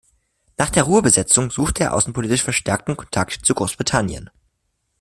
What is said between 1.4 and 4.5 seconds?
suchte er außenpolitisch verstärkten Kontakt zu Großbritannien.